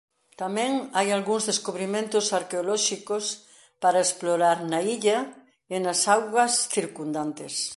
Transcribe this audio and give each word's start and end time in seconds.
Tamén 0.41 0.73
hai 0.97 1.07
algúns 1.11 1.43
descubrimentos 1.51 2.25
arqueolóxicos 2.39 3.25
para 3.83 4.03
explorar 4.05 4.57
na 4.71 4.79
illa 4.95 5.17
e 5.73 5.75
nas 5.85 6.01
augas 6.15 6.51
circundantes. 6.75 7.53